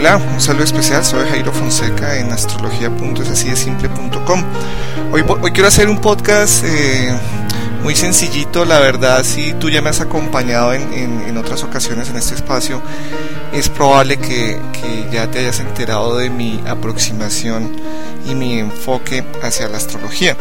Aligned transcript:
Hola, 0.00 0.16
un 0.16 0.40
saludo 0.40 0.64
especial, 0.64 1.04
soy 1.04 1.28
Jairo 1.28 1.52
Fonseca 1.52 2.16
en 2.16 2.32
astrología.esasidesimple.com. 2.32 4.44
Hoy, 5.12 5.22
hoy 5.28 5.52
quiero 5.52 5.68
hacer 5.68 5.90
un 5.90 6.00
podcast 6.00 6.64
eh, 6.64 7.14
muy 7.82 7.94
sencillito, 7.94 8.64
la 8.64 8.80
verdad, 8.80 9.22
si 9.24 9.52
tú 9.52 9.68
ya 9.68 9.82
me 9.82 9.90
has 9.90 10.00
acompañado 10.00 10.72
en, 10.72 10.90
en, 10.94 11.36
otras 11.36 11.64
ocasiones 11.64 12.08
en 12.08 12.16
este 12.16 12.34
espacio, 12.34 12.80
es 13.52 13.68
probable 13.68 14.16
que, 14.18 14.58
que, 14.72 15.08
ya 15.12 15.30
te 15.30 15.40
hayas 15.40 15.60
enterado 15.60 16.16
de 16.16 16.30
mi 16.30 16.60
aproximación 16.66 17.76
y 18.28 18.34
mi 18.34 18.58
enfoque 18.58 19.24
hacia 19.42 19.68
la 19.68 19.78
astrología. 19.78 20.36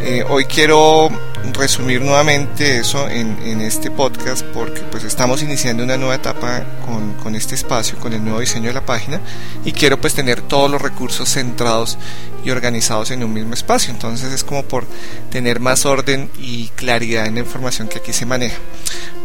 Eh, 0.00 0.24
hoy 0.28 0.44
quiero 0.46 1.08
resumir 1.52 2.00
nuevamente 2.02 2.78
eso 2.78 3.08
en, 3.08 3.38
en, 3.44 3.60
este 3.60 3.90
podcast 3.90 4.44
porque 4.46 4.80
pues 4.90 5.04
estamos 5.04 5.42
iniciando 5.42 5.82
una 5.84 5.96
nueva 5.96 6.16
etapa 6.16 6.64
con, 6.84 7.14
con, 7.14 7.34
este 7.34 7.54
espacio, 7.54 7.98
con 7.98 8.12
el 8.12 8.22
nuevo 8.22 8.40
diseño 8.40 8.68
de 8.68 8.74
la 8.74 8.84
página 8.84 9.20
y 9.64 9.72
quiero 9.72 10.00
pues 10.00 10.14
tener 10.14 10.40
todos 10.42 10.70
los 10.70 10.82
recursos 10.82 11.28
centrados 11.28 11.98
y 12.44 12.50
organizados 12.50 13.10
en 13.12 13.22
un 13.22 13.32
mismo 13.32 13.54
espacio. 13.54 13.92
Entonces 13.92 14.32
es 14.32 14.44
como 14.44 14.64
por 14.64 14.86
tener 15.30 15.60
más 15.60 15.86
orden 15.86 16.30
y 16.38 16.68
claridad 16.74 17.26
en 17.26 17.34
la 17.34 17.40
información 17.40 17.88
que 17.88 17.98
aquí 17.98 18.12
se 18.12 18.26
maneja. 18.26 18.58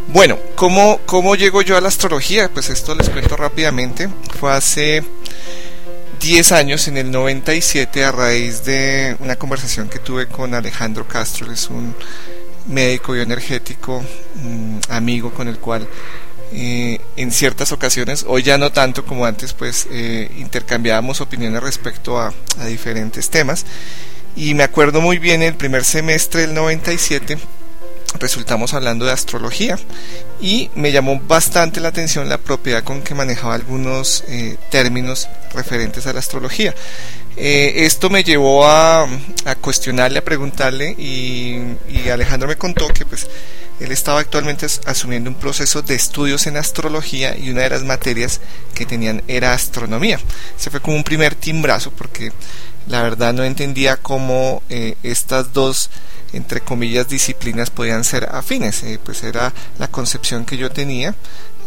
Bueno, 0.09 0.39
¿cómo, 0.55 1.01
cómo 1.05 1.35
llego 1.35 1.61
yo 1.61 1.75
a 1.75 1.81
la 1.81 1.89
astrología? 1.89 2.49
Pues 2.49 2.69
esto 2.69 2.95
les 2.95 3.09
cuento 3.09 3.35
rápidamente. 3.35 4.07
Fue 4.39 4.53
hace 4.53 5.03
10 6.21 6.51
años, 6.53 6.87
en 6.87 6.97
el 6.97 7.11
97, 7.11 8.05
a 8.05 8.13
raíz 8.13 8.63
de 8.63 9.17
una 9.19 9.35
conversación 9.35 9.89
que 9.89 9.99
tuve 9.99 10.27
con 10.27 10.53
Alejandro 10.53 11.05
Castro, 11.05 11.51
es 11.51 11.69
un 11.69 11.93
médico 12.67 13.13
bioenergético, 13.13 14.03
un 14.43 14.79
amigo 14.89 15.33
con 15.33 15.49
el 15.49 15.59
cual 15.59 15.87
eh, 16.53 16.99
en 17.17 17.31
ciertas 17.31 17.73
ocasiones, 17.73 18.25
hoy 18.27 18.43
ya 18.43 18.57
no 18.57 18.71
tanto 18.71 19.05
como 19.05 19.25
antes, 19.25 19.51
pues 19.51 19.87
eh, 19.91 20.31
intercambiábamos 20.37 21.19
opiniones 21.19 21.61
respecto 21.61 22.17
a, 22.17 22.33
a 22.59 22.65
diferentes 22.65 23.29
temas. 23.29 23.65
Y 24.37 24.53
me 24.53 24.63
acuerdo 24.63 25.01
muy 25.01 25.19
bien 25.19 25.43
el 25.43 25.55
primer 25.55 25.83
semestre 25.83 26.41
del 26.41 26.53
97 26.53 27.37
resultamos 28.19 28.73
hablando 28.73 29.05
de 29.05 29.11
astrología 29.11 29.77
y 30.41 30.69
me 30.75 30.91
llamó 30.91 31.19
bastante 31.19 31.79
la 31.79 31.89
atención 31.89 32.29
la 32.29 32.37
propiedad 32.37 32.83
con 32.83 33.01
que 33.01 33.15
manejaba 33.15 33.55
algunos 33.55 34.23
eh, 34.27 34.57
términos 34.69 35.27
referentes 35.53 36.07
a 36.07 36.13
la 36.13 36.19
astrología. 36.19 36.73
Eh, 37.39 37.85
esto 37.85 38.09
me 38.09 38.23
llevó 38.23 38.67
a, 38.67 39.07
cuestionarle, 39.61 40.19
a 40.19 40.23
preguntarle 40.23 40.95
y, 40.97 41.61
y, 41.87 42.09
Alejandro 42.11 42.47
me 42.47 42.55
contó 42.55 42.87
que 42.87 43.05
pues 43.05 43.27
él 43.79 43.91
estaba 43.91 44.21
actualmente 44.21 44.65
asumiendo 44.85 45.29
un 45.29 45.35
proceso 45.35 45.83
de 45.83 45.93
estudios 45.93 46.47
en 46.47 46.57
astrología 46.57 47.37
y 47.37 47.51
una 47.51 47.61
de 47.61 47.69
las 47.69 47.83
materias 47.83 48.41
que 48.73 48.87
tenían 48.87 49.21
era 49.27 49.53
astronomía. 49.53 50.19
Se 50.57 50.71
fue 50.71 50.79
como 50.81 50.97
un 50.97 51.03
primer 51.03 51.35
timbrazo 51.35 51.91
porque 51.91 52.31
la 52.87 53.03
verdad 53.03 53.33
no 53.33 53.43
entendía 53.43 53.97
cómo 53.97 54.63
eh, 54.69 54.95
estas 55.03 55.53
dos 55.53 55.91
entre 56.33 56.61
comillas 56.61 57.07
disciplinas 57.07 57.69
podían 57.69 58.03
ser 58.03 58.29
afines. 58.31 58.83
Eh, 58.83 58.99
pues 59.03 59.23
era 59.23 59.53
la 59.79 59.87
concepción 59.87 60.45
que 60.45 60.57
yo 60.57 60.71
tenía. 60.71 61.15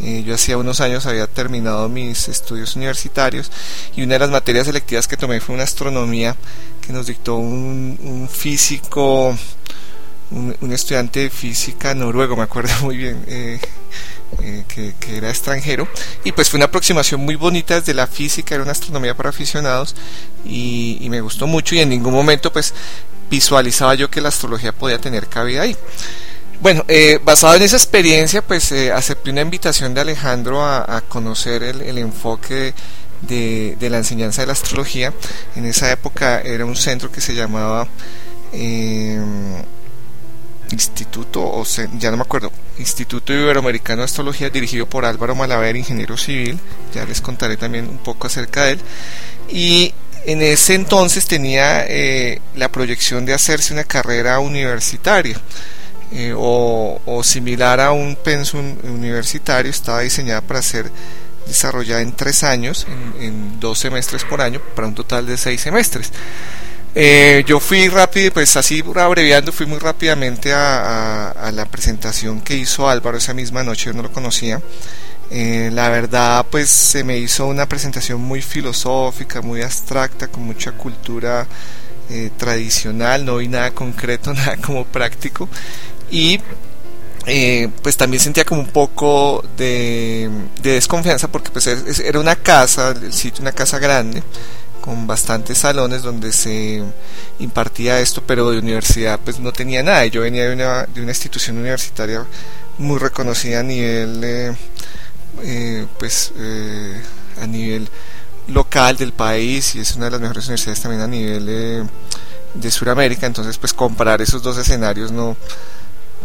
Eh, 0.02 0.22
yo 0.24 0.34
hacía 0.34 0.56
unos 0.56 0.80
años 0.80 1.04
había 1.06 1.26
terminado 1.26 1.88
mis 1.88 2.28
estudios 2.28 2.74
universitarios 2.74 3.52
y 3.94 4.02
una 4.02 4.14
de 4.14 4.20
las 4.20 4.30
materias 4.30 4.66
selectivas 4.66 5.06
que 5.06 5.18
tomé 5.18 5.40
fue 5.40 5.54
una 5.54 5.64
astronomía 5.64 6.36
que 6.80 6.94
nos 6.94 7.06
dictó 7.06 7.36
un, 7.36 8.26
físico 8.32 9.36
un, 10.30 10.72
estudiante 10.72 11.20
de 11.20 11.30
física 11.30 11.94
noruego 11.94 12.34
me 12.34 12.44
acuerdo 12.44 12.72
muy 12.82 12.96
bien 12.96 13.22
eh, 13.28 14.64
que, 14.68 15.16
era 15.16 15.28
extranjero. 15.28 15.88
Y 16.24 16.32
pues 16.32 16.48
fue 16.48 16.58
una 16.58 16.66
aproximación 16.66 17.20
muy 17.20 17.34
bonita 17.34 17.74
desde 17.74 17.94
la 17.94 18.06
física, 18.06 18.54
era 18.54 18.62
una 18.62 18.72
astronomía 18.72 19.14
para 19.14 19.30
aficionados 19.30 19.94
y, 20.44 21.06
me 21.10 21.20
gustó 21.20 21.46
mucho 21.46 21.74
y 21.74 21.80
en 21.80 21.88
ningún 21.88 22.14
momento 22.14 22.52
pues 22.52 22.72
visualizaba 23.30 23.94
yo 23.94 24.10
que 24.10 24.20
la 24.20 24.28
astrología 24.28 24.72
podía 24.72 24.98
tener 24.98 25.28
cabida 25.28 25.62
ahí. 25.62 25.76
Bueno, 26.60 26.84
eh, 26.88 27.18
basado 27.24 27.54
en 27.54 27.62
esa 27.62 27.76
experiencia, 27.76 28.42
pues 28.42 28.70
eh, 28.72 28.92
acepté 28.92 29.30
una 29.30 29.40
invitación 29.40 29.94
de 29.94 30.02
Alejandro 30.02 30.62
a, 30.62 31.02
conocer 31.08 31.62
el, 31.62 31.96
enfoque 31.96 32.74
de, 33.22 33.76
la 33.80 33.96
enseñanza 33.96 34.42
de 34.42 34.46
la 34.48 34.52
astrología. 34.52 35.14
En 35.56 35.64
esa 35.64 35.90
época 35.90 36.40
era 36.42 36.66
un 36.66 36.76
centro 36.76 37.10
que 37.10 37.22
se 37.22 37.34
llamaba 37.34 37.88
Instituto, 40.72 41.42
o 41.42 41.64
ya 41.98 42.10
no 42.10 42.16
me 42.16 42.22
acuerdo, 42.22 42.52
Instituto 42.78 43.32
Iberoamericano 43.32 44.02
de 44.02 44.04
Astrología, 44.04 44.50
dirigido 44.50 44.86
por 44.86 45.04
Álvaro 45.04 45.34
Malaver, 45.34 45.76
ingeniero 45.76 46.16
civil, 46.16 46.58
ya 46.94 47.04
les 47.04 47.20
contaré 47.20 47.56
también 47.56 47.88
un 47.88 47.98
poco 47.98 48.26
acerca 48.26 48.64
de 48.64 48.72
él, 48.72 48.80
y 49.48 49.94
en 50.26 50.42
ese 50.42 50.74
entonces 50.74 51.26
tenía 51.26 51.84
eh, 51.86 52.40
la 52.54 52.70
proyección 52.70 53.24
de 53.24 53.34
hacerse 53.34 53.72
una 53.72 53.84
carrera 53.84 54.38
universitaria. 54.40 55.40
Eh, 56.12 56.34
o, 56.36 57.22
similar 57.22 57.78
a 57.78 57.92
un 57.92 58.16
pensum 58.16 58.76
universitario, 58.82 59.70
estaba 59.70 60.00
diseñada 60.00 60.40
para 60.40 60.60
ser 60.60 60.90
desarrollada 61.46 62.02
en 62.02 62.12
tres 62.12 62.42
años, 62.42 62.86
en, 63.20 63.60
dos 63.60 63.78
semestres 63.78 64.24
por 64.24 64.40
año, 64.40 64.60
para 64.74 64.88
un 64.88 64.94
total 64.94 65.26
de 65.26 65.36
seis 65.36 65.60
semestres. 65.60 66.10
Eh, 66.96 67.44
yo 67.46 67.60
fui 67.60 67.86
rápido, 67.88 68.32
pues 68.32 68.56
así 68.56 68.82
abreviando, 68.96 69.52
fui 69.52 69.66
muy 69.66 69.78
rápidamente 69.78 70.52
a, 70.52 71.50
la 71.54 71.64
presentación 71.66 72.40
que 72.40 72.56
hizo 72.56 72.88
Álvaro 72.88 73.18
esa 73.18 73.34
misma 73.34 73.62
noche, 73.62 73.86
yo 73.86 73.92
no 73.92 74.02
lo 74.02 74.10
conocía. 74.10 74.60
Eh, 75.30 75.70
la 75.72 75.88
verdad, 75.88 76.46
pues 76.50 76.68
se 76.68 77.04
me 77.04 77.18
hizo 77.18 77.46
una 77.46 77.68
presentación 77.68 78.20
muy 78.20 78.42
filosófica, 78.42 79.40
muy 79.42 79.62
abstracta, 79.62 80.28
con 80.28 80.42
mucha 80.42 80.72
cultura 80.72 81.46
eh, 82.08 82.30
tradicional, 82.36 83.24
no 83.24 83.36
vi 83.36 83.48
nada 83.48 83.70
concreto, 83.70 84.34
nada 84.34 84.56
como 84.56 84.84
práctico. 84.84 85.48
Y 86.10 86.40
pues 87.82 87.96
también 87.96 88.20
sentía 88.20 88.44
como 88.44 88.62
un 88.62 88.68
poco 88.68 89.44
de, 89.56 90.28
desconfianza 90.62 91.28
porque 91.28 91.50
pues 91.50 91.66
era 92.00 92.18
una 92.18 92.34
casa, 92.34 92.90
el 92.90 93.12
sitio, 93.12 93.42
una 93.42 93.52
casa 93.52 93.78
grande 93.78 94.22
con 94.80 95.06
bastantes 95.06 95.58
salones 95.58 96.02
donde 96.02 96.32
se 96.32 96.82
impartía 97.38 98.00
esto, 98.00 98.22
pero 98.26 98.50
de 98.50 98.58
universidad 98.58 99.20
pues 99.22 99.38
no 99.38 99.52
tenía 99.52 99.82
nada. 99.82 100.06
Yo 100.06 100.22
venía 100.22 100.48
de 100.48 100.54
una, 100.54 100.86
de 100.86 101.02
una 101.02 101.12
institución 101.12 101.58
universitaria 101.58 102.24
muy 102.78 102.98
reconocida 102.98 103.60
a 103.60 103.62
nivel, 103.62 104.56
eh, 105.38 105.82
eh, 105.82 105.86
pues 105.98 106.32
eh, 106.36 107.02
a 107.40 107.46
nivel 107.46 107.88
local 108.48 108.96
del 108.96 109.12
país 109.12 109.74
y 109.74 109.80
es 109.80 109.94
una 109.96 110.06
de 110.06 110.12
las 110.12 110.20
mejores 110.20 110.44
universidades 110.46 110.80
también 110.80 111.02
a 111.02 111.06
nivel 111.06 111.88
de 112.54 112.70
Sudamérica. 112.70 113.26
Entonces 113.26 113.58
pues 113.58 113.72
comparar 113.72 114.20
esos 114.20 114.42
dos 114.42 114.58
escenarios 114.58 115.12
no 115.12 115.36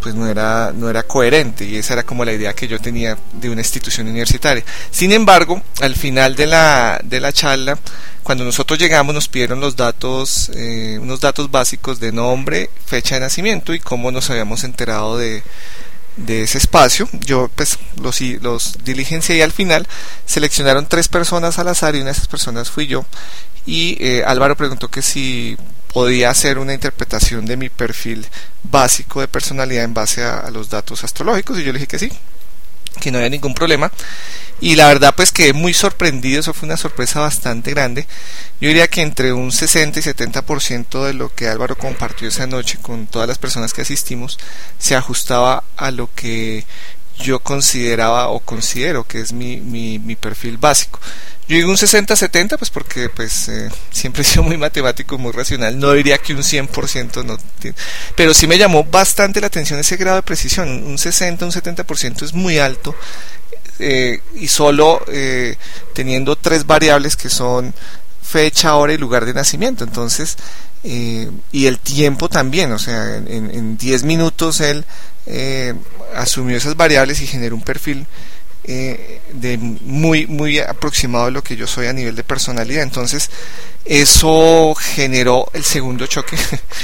pues 0.06 0.14
no 0.14 0.28
era, 0.28 0.72
no 0.72 0.88
era 0.88 1.02
coherente 1.02 1.66
y 1.66 1.78
esa 1.78 1.94
era 1.94 2.04
como 2.04 2.24
la 2.24 2.32
idea 2.32 2.54
que 2.54 2.68
yo 2.68 2.80
tenía 2.80 3.18
de 3.34 3.50
una 3.50 3.62
institución 3.62 4.08
universitaria. 4.08 4.64
Sin 4.92 5.12
embargo, 5.12 5.64
al 5.82 5.96
final 5.96 6.36
de 6.36 6.46
la, 6.46 7.02
de 7.04 7.20
la 7.20 7.34
charla, 7.34 7.76
cuando 8.22 8.44
nosotros 8.44 8.78
llegamos 8.78 9.16
nos 9.16 9.28
pidieron 9.28 9.60
los 9.60 9.76
datos, 9.76 10.52
eh, 10.54 11.00
unos 11.02 11.22
datos 11.22 11.50
básicos 11.50 12.00
de 12.00 12.12
nombre, 12.12 12.70
fecha 12.86 13.16
de 13.16 13.22
nacimiento 13.22 13.74
y 13.74 13.80
cómo 13.80 14.12
nos 14.12 14.30
habíamos 14.30 14.64
enterado 14.64 15.18
de, 15.18 15.42
de 16.18 16.44
ese 16.44 16.58
espacio. 16.58 17.08
Yo 17.26 17.50
pues 17.56 17.78
los, 18.02 18.22
los 18.22 18.78
diligencié 18.84 19.38
y 19.38 19.42
al 19.42 19.52
final 19.52 19.88
seleccionaron 20.26 20.88
tres 20.88 21.08
personas 21.08 21.60
al 21.60 21.68
azar 21.68 21.96
y 21.96 22.00
una 22.00 22.08
de 22.08 22.12
esas 22.14 22.28
personas 22.28 22.70
fui 22.70 22.88
yo. 22.88 23.06
Y 23.66 23.98
eh, 24.00 24.24
Álvaro 24.26 24.56
preguntó 24.56 24.90
que 24.90 25.02
si 25.02 25.58
podía 25.92 26.30
hacer 26.30 26.60
una 26.60 26.74
interpretación 26.74 27.46
de 27.46 27.58
mi 27.58 27.70
perfil 27.70 28.28
básico 28.64 29.22
de 29.22 29.28
personalidad 29.28 29.86
en 29.86 29.94
base 29.94 30.24
a, 30.24 30.50
los 30.52 30.70
datos 30.70 31.04
astrológicos 31.04 31.58
y 31.58 31.64
yo 31.64 31.72
le 31.72 31.80
dije 31.80 31.88
que 31.88 32.00
sí, 32.00 32.12
que 32.96 33.12
no 33.12 33.18
había 33.18 33.30
ningún 33.30 33.54
problema. 33.54 33.92
Y 34.62 34.76
la 34.76 34.88
verdad 34.88 35.14
pues 35.16 35.32
quedé 35.32 35.54
muy 35.54 35.74
sorprendido, 35.74 36.40
eso 36.40 36.54
fue 36.54 36.68
una 36.68 36.78
sorpresa 36.78 37.20
bastante 37.20 37.72
grande. 37.72 38.08
Yo 38.62 38.70
diría 38.70 38.88
que 38.88 39.02
entre 39.02 39.34
un 39.34 39.52
60 39.52 40.00
y 40.00 40.04
70% 40.04 41.04
de 41.04 41.14
lo 41.14 41.34
que 41.34 41.50
Álvaro 41.50 41.78
compartió 41.78 42.28
esa 42.28 42.48
noche 42.48 42.78
con 42.82 43.08
todas 43.08 43.28
las 43.28 43.38
personas 43.38 43.74
que 43.74 43.82
asistimos 43.82 44.40
se 44.80 44.96
ajustaba 44.96 45.64
a 45.76 45.92
lo 45.92 46.10
que 46.16 46.66
yo 47.18 47.40
consideraba 47.40 48.30
o 48.30 48.40
considero 48.40 49.04
que 49.06 49.20
es 49.20 49.34
mi, 49.34 49.58
mi, 49.58 50.00
mi 50.00 50.16
perfil 50.16 50.58
básico. 50.58 51.00
Yo 51.48 51.58
digo 51.58 51.70
un 51.70 51.78
60-70, 51.78 52.58
pues 52.58 52.72
porque 52.72 53.08
pues 53.10 53.50
eh, 53.50 53.70
siempre 53.92 54.24
he 54.24 54.26
sido 54.26 54.42
muy 54.42 54.58
matemático, 54.58 55.18
muy 55.20 55.32
racional. 55.32 55.78
No 55.80 55.94
diría 55.94 56.18
que 56.18 56.34
un 56.34 56.42
100% 56.42 57.24
no. 57.24 57.38
Pero 58.16 58.34
sí 58.34 58.48
me 58.48 58.58
llamó 58.58 58.84
bastante 58.84 59.42
la 59.42 59.48
atención 59.48 59.80
ese 59.80 59.96
grado 59.96 60.18
de 60.18 60.24
precisión. 60.24 60.84
Un 60.84 60.98
60, 60.98 61.46
un 61.46 61.52
70% 61.52 62.24
es 62.24 62.34
muy 62.34 62.58
alto. 62.58 62.96
Eh, 63.78 64.22
y 64.36 64.48
solo 64.48 65.04
eh, 65.08 65.58
teniendo 65.94 66.36
tres 66.36 66.66
variables 66.66 67.16
que 67.16 67.30
son 67.30 67.74
fecha, 68.26 68.76
hora 68.76 68.94
y 68.94 68.98
lugar 68.98 69.26
de 69.26 69.34
nacimiento. 69.34 69.84
Entonces, 69.84 70.38
y 70.84 71.66
el 71.66 71.80
tiempo 71.80 72.30
también. 72.30 72.72
O 72.72 72.80
sea, 72.80 73.16
en 73.16 73.78
10 73.78 74.04
minutos 74.04 74.62
él 74.62 74.86
asumió 76.16 76.58
esas 76.58 76.76
variables 76.76 77.22
y 77.22 77.28
generó 77.28 77.56
un 77.56 77.62
perfil 77.62 78.06
eh, 78.68 79.22
de 79.32 79.60
muy, 79.60 80.26
muy 80.26 80.58
aproximado 80.58 81.26
a 81.26 81.32
lo 81.32 81.44
que 81.44 81.56
yo 81.56 81.68
soy 81.68 81.86
a 81.86 81.94
nivel 81.94 82.16
de 82.16 82.24
personalidad. 82.24 82.82
Entonces, 82.82 83.30
eso 83.86 84.74
generó 84.74 85.48
el 85.54 85.64
segundo 85.64 86.08
choque, 86.08 86.36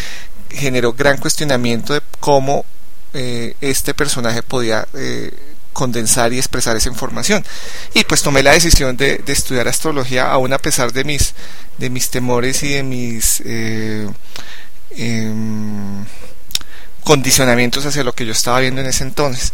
generó 0.49 0.93
gran 0.93 1.17
cuestionamiento 1.17 1.95
de 1.95 2.01
cómo 2.19 2.65
eh, 3.15 3.55
este 3.61 3.95
personaje 3.95 4.43
podía 4.43 4.88
eh, 4.93 5.31
condensar 5.73 6.33
y 6.33 6.38
expresar 6.38 6.75
esa 6.75 6.89
información. 6.89 7.44
Y 7.94 8.03
pues 8.03 8.21
tomé 8.21 8.44
la 8.44 8.51
decisión 8.51 8.97
de, 8.97 9.23
estudiar 9.27 9.68
astrología, 9.68 10.31
aún 10.31 10.53
a 10.53 10.57
pesar 10.57 10.91
de 10.94 11.03
mis, 11.03 11.33
de 11.77 11.89
mis 11.89 12.09
temores 12.09 12.63
y 12.63 12.69
de 12.69 12.83
mis 12.83 13.41
eh, 13.45 14.07
em, 14.91 16.06
condicionamientos 17.03 17.85
hacia 17.85 18.03
lo 18.03 18.13
que 18.13 18.25
yo 18.25 18.31
estaba 18.31 18.59
viendo 18.59 18.81
en 18.81 18.88
ese 18.88 19.03
entonces. 19.03 19.53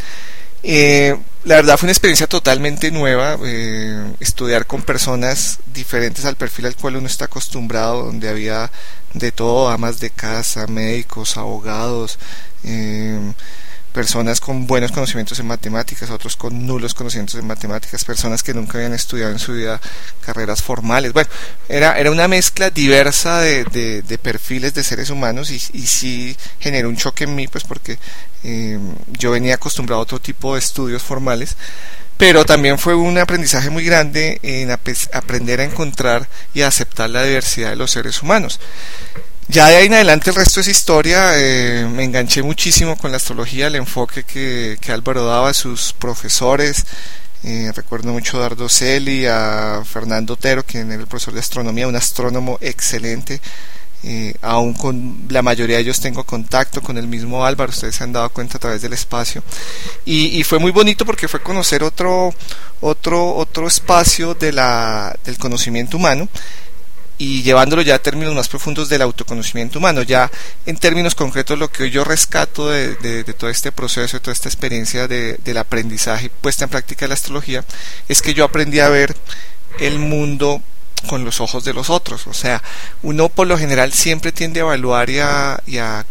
la 0.63 1.55
verdad 1.55 1.77
fue 1.77 1.87
una 1.87 1.93
experiencia 1.93 2.27
totalmente 2.27 2.91
nueva, 2.91 3.37
estudiar 4.19 4.65
con 4.65 4.81
personas 4.81 5.59
diferentes 5.73 6.25
al 6.25 6.35
perfil 6.35 6.65
al 6.65 6.75
cual 6.75 6.97
uno 6.97 7.07
está 7.07 7.25
acostumbrado, 7.25 8.03
donde 8.05 8.29
había 8.29 8.71
de 9.13 9.31
todo, 9.31 9.69
amas 9.69 9.99
de 9.99 10.09
casa, 10.09 10.67
médicos, 10.67 11.37
abogados, 11.37 12.19
eh, 12.63 13.19
personas 13.93 14.39
con 14.39 14.67
buenos 14.67 14.91
conocimientos 14.91 15.39
en 15.39 15.47
matemáticas, 15.47 16.09
otros 16.09 16.35
con 16.35 16.65
nulos 16.65 16.93
conocimientos 16.93 17.39
en 17.39 17.47
matemáticas, 17.47 18.05
personas 18.05 18.43
que 18.43 18.53
nunca 18.53 18.77
habían 18.77 18.93
estudiado 18.93 19.31
en 19.31 19.39
su 19.39 19.53
vida 19.53 19.81
carreras 20.21 20.61
formales. 20.61 21.13
Bueno, 21.13 21.29
era, 21.67 21.97
era 21.97 22.11
una 22.11 22.27
mezcla 22.27 22.69
diversa 22.69 23.39
de, 23.39 23.63
de, 23.63 24.17
perfiles 24.17 24.73
de 24.73 24.83
seres 24.83 25.09
humanos 25.09 25.51
y, 25.51 25.55
y, 25.55 25.87
sí 25.87 26.35
generó 26.59 26.89
un 26.89 26.97
choque 26.97 27.23
en 27.23 27.35
mí, 27.35 27.47
pues 27.47 27.63
porque 27.63 27.97
eh, 28.43 28.79
yo 29.17 29.31
venía 29.31 29.55
acostumbrado 29.55 30.01
a 30.01 30.03
otro 30.03 30.19
tipo 30.19 30.53
de 30.53 30.59
estudios 30.59 31.01
formales, 31.01 31.55
pero 32.17 32.45
también 32.45 32.79
fue 32.79 32.95
un 32.95 33.17
aprendizaje 33.17 33.69
muy 33.69 33.83
grande 33.83 34.39
en 34.41 34.71
aprender 34.71 35.61
a 35.61 35.63
encontrar 35.63 36.27
y 36.53 36.61
a 36.61 36.67
aceptar 36.67 37.09
la 37.09 37.23
diversidad 37.23 37.69
de 37.69 37.75
los 37.75 37.91
seres 37.91 38.21
humanos. 38.21 38.59
Ya 39.49 39.67
de 39.67 39.77
ahí 39.77 39.85
en 39.85 39.93
adelante 39.93 40.29
el 40.29 40.35
resto 40.35 40.59
es 40.59 40.67
historia. 40.67 41.31
Eh, 41.35 41.87
me 41.89 42.03
enganché 42.03 42.43
muchísimo 42.43 42.97
con 42.97 43.11
la 43.11 43.17
astrología, 43.17 43.67
el 43.67 43.75
enfoque 43.75 44.23
que, 44.23 44.77
Álvaro 44.91 45.25
daba 45.25 45.49
a 45.49 45.53
sus 45.53 45.93
profesores. 45.93 46.85
Eh, 47.43 47.71
recuerdo 47.73 48.11
mucho 48.11 48.37
a 48.37 48.41
Dardo 48.41 48.67
Celi, 48.67 49.25
a 49.25 49.83
Fernando 49.85 50.33
Otero, 50.33 50.63
quien 50.65 50.91
era 50.91 51.01
el 51.01 51.07
profesor 51.07 51.33
de 51.33 51.39
astronomía, 51.39 51.87
un 51.87 51.95
astrónomo 51.95 52.57
excelente. 52.59 53.39
Eh, 54.03 54.35
aún 54.41 54.73
con 54.73 55.25
la 55.29 55.41
mayoría 55.41 55.77
de 55.77 55.81
ellos 55.81 55.99
tengo 55.99 56.23
contacto 56.23 56.81
con 56.81 56.97
el 56.97 57.07
mismo 57.07 57.43
Álvaro, 57.45 57.71
ustedes 57.71 57.95
se 57.95 58.03
han 58.03 58.13
dado 58.13 58.29
cuenta 58.29 58.57
a 58.57 58.59
través 58.59 58.81
del 58.81 58.93
espacio. 58.93 59.43
Y, 60.05 60.43
fue 60.43 60.59
muy 60.59 60.71
bonito 60.71 61.05
porque 61.05 61.29
fue 61.29 61.39
conocer 61.39 61.83
otro, 61.83 62.33
otro, 62.81 63.33
otro 63.35 63.65
espacio 63.65 64.33
del 64.33 64.59
conocimiento 65.39 65.95
humano 65.95 66.27
y 67.17 67.41
llevándolo 67.43 67.81
ya 67.81 67.95
a 67.95 67.99
términos 67.99 68.35
más 68.35 68.47
profundos 68.47 68.89
del 68.89 69.01
autoconocimiento 69.01 69.79
humano. 69.79 70.03
Ya 70.03 70.29
en 70.65 70.77
términos 70.77 71.15
concretos 71.15 71.57
lo 71.57 71.71
que 71.71 71.89
yo 71.89 72.03
rescato 72.03 72.69
de, 72.69 73.23
todo 73.37 73.49
este 73.49 73.71
proceso, 73.71 74.17
de 74.17 74.21
toda 74.21 74.33
esta 74.33 74.49
experiencia 74.49 75.07
de, 75.07 75.39
del 75.43 75.57
aprendizaje 75.57 76.29
puesta 76.29 76.65
en 76.65 76.69
práctica 76.69 77.05
de 77.05 77.09
la 77.09 77.15
astrología, 77.15 77.63
es 78.07 78.21
que 78.21 78.33
yo 78.33 78.43
aprendí 78.43 78.79
a 78.79 78.89
ver 78.89 79.15
el 79.79 79.99
mundo 79.99 80.61
con 81.07 81.23
los 81.23 81.41
ojos 81.41 81.63
de 81.63 81.73
los 81.73 81.89
otros. 81.89 82.27
O 82.27 82.33
sea, 82.33 82.61
uno 83.03 83.29
por 83.29 83.47
lo 83.47 83.57
general 83.57 83.93
siempre 83.93 84.31
tiende 84.31 84.59
a 84.59 84.63
evaluar 84.63 85.09
y 85.09 85.19
a 85.19 86.05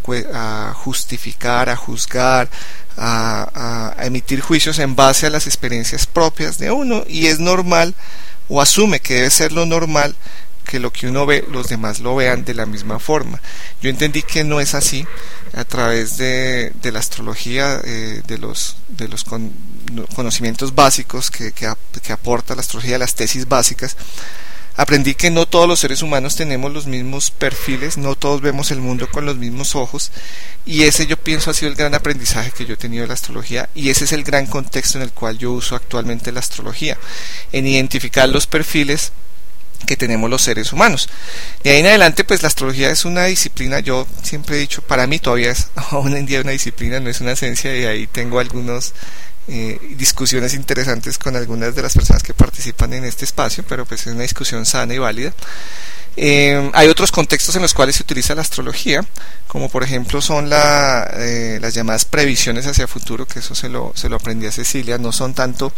justificar, 0.74 1.68
a 1.68 1.76
juzgar, 1.76 2.48
a, 2.96 3.94
a, 3.98 4.06
emitir 4.06 4.40
juicios 4.40 4.78
en 4.78 4.96
base 4.96 5.26
a 5.26 5.30
las 5.30 5.46
experiencias 5.46 6.06
propias 6.06 6.58
de 6.58 6.70
uno 6.70 7.04
y 7.06 7.26
es 7.26 7.38
normal 7.38 7.94
o 8.48 8.60
asume 8.60 9.00
que 9.00 9.14
debe 9.14 9.30
ser 9.30 9.52
lo 9.52 9.66
normal 9.66 10.14
que 10.66 10.80
lo 10.80 10.92
que 10.92 11.06
uno 11.06 11.24
ve 11.24 11.44
los 11.50 11.68
demás 11.68 12.00
lo 12.00 12.14
vean 12.16 12.44
de 12.44 12.54
la 12.54 12.66
misma 12.66 12.98
forma. 12.98 13.40
Yo 13.80 13.88
entendí 13.88 14.22
que 14.22 14.44
no 14.44 14.60
es 14.60 14.74
así 14.74 15.06
a 15.54 15.64
través 15.64 16.18
de, 16.18 16.72
la 16.82 16.98
astrología, 16.98 17.80
eh, 17.84 18.22
de 18.26 18.38
los, 18.38 18.76
conocimientos 20.14 20.74
básicos 20.74 21.30
que, 21.30 21.52
que, 21.52 21.72
que 22.02 22.12
aporta 22.12 22.54
la 22.54 22.60
astrología, 22.60 22.98
las 22.98 23.14
tesis 23.14 23.48
básicas. 23.48 23.96
Aprendí 24.78 25.14
que 25.14 25.30
no 25.30 25.46
todos 25.46 25.66
los 25.66 25.80
seres 25.80 26.02
humanos 26.02 26.36
tenemos 26.36 26.70
los 26.70 26.86
mismos 26.86 27.30
perfiles, 27.30 27.96
no 27.96 28.14
todos 28.14 28.42
vemos 28.42 28.70
el 28.70 28.80
mundo 28.80 29.08
con 29.10 29.24
los 29.24 29.36
mismos 29.38 29.74
ojos 29.74 30.12
y 30.66 30.82
ese 30.82 31.06
yo 31.06 31.16
pienso 31.16 31.50
ha 31.50 31.54
sido 31.54 31.70
el 31.70 31.78
gran 31.78 31.94
aprendizaje 31.94 32.50
que 32.50 32.66
yo 32.66 32.74
he 32.74 32.76
tenido 32.76 33.00
de 33.00 33.08
la 33.08 33.14
astrología 33.14 33.70
y 33.74 33.88
ese 33.88 34.04
es 34.04 34.12
el 34.12 34.22
gran 34.22 34.46
contexto 34.46 34.98
en 34.98 35.04
el 35.04 35.12
cual 35.12 35.38
yo 35.38 35.52
uso 35.52 35.76
actualmente 35.76 36.30
la 36.30 36.40
astrología, 36.40 36.98
en 37.52 37.66
identificar 37.66 38.28
los 38.28 38.46
perfiles 38.46 39.12
que 39.86 39.96
tenemos 39.96 40.30
los 40.30 40.42
seres 40.42 40.72
humanos. 40.72 41.08
De 41.62 41.70
ahí 41.70 41.80
en 41.80 41.86
adelante, 41.86 42.24
pues 42.24 42.42
la 42.42 42.48
astrología 42.48 42.90
es 42.90 43.04
una 43.04 43.24
disciplina, 43.24 43.80
yo 43.80 44.06
siempre 44.22 44.56
he 44.56 44.60
dicho, 44.60 44.82
para 44.82 45.06
mí 45.06 45.18
todavía 45.18 45.50
es 45.50 45.68
aún 45.90 46.16
en 46.16 46.26
día 46.26 46.40
una 46.40 46.52
disciplina, 46.52 47.00
no 47.00 47.10
es 47.10 47.20
una 47.20 47.36
ciencia, 47.36 47.76
y 47.76 47.84
ahí 47.84 48.06
tengo 48.06 48.38
algunas 48.38 48.94
eh, 49.48 49.78
discusiones 49.96 50.54
interesantes 50.54 51.18
con 51.18 51.36
algunas 51.36 51.74
de 51.74 51.82
las 51.82 51.94
personas 51.94 52.22
que 52.22 52.34
participan 52.34 52.92
en 52.94 53.04
este 53.04 53.24
espacio, 53.24 53.64
pero 53.68 53.86
pues 53.86 54.06
es 54.06 54.12
una 54.12 54.22
discusión 54.22 54.66
sana 54.66 54.94
y 54.94 54.98
válida. 54.98 55.32
Eh, 56.16 56.70
hay 56.72 56.88
otros 56.88 57.12
contextos 57.12 57.56
en 57.56 57.62
los 57.62 57.74
cuales 57.74 57.96
se 57.96 58.02
utiliza 58.02 58.34
la 58.34 58.40
astrología, 58.40 59.04
como 59.48 59.68
por 59.68 59.82
ejemplo 59.82 60.22
son 60.22 60.50
eh, 60.50 61.58
las 61.60 61.74
llamadas 61.74 62.06
previsiones 62.06 62.66
hacia 62.66 62.86
futuro, 62.86 63.26
que 63.26 63.40
eso 63.40 63.54
se 63.54 63.68
lo, 63.68 63.92
se 63.94 64.08
lo 64.08 64.16
aprendí 64.16 64.46
a 64.46 64.52
Cecilia, 64.52 64.96
no 64.96 65.12
son 65.12 65.34
tanto 65.34 65.72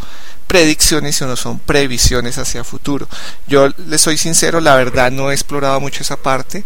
predicciones, 0.47 1.17
sino 1.17 1.35
son 1.35 1.59
previsiones 1.59 2.37
hacia 2.37 2.63
futuro. 2.63 3.07
Yo 3.47 3.69
le 3.87 3.97
soy 3.97 4.17
sincero, 4.17 4.61
la 4.61 4.75
verdad 4.75 5.11
no 5.11 5.29
he 5.29 5.33
explorado 5.33 5.79
mucho 5.79 6.03
esa 6.03 6.15
parte, 6.15 6.63